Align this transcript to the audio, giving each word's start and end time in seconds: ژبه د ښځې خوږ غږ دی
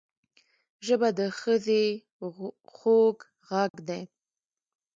ژبه 0.85 1.09
د 1.19 1.21
ښځې 1.39 1.83
خوږ 2.75 3.17
غږ 3.49 3.73
دی 3.87 4.01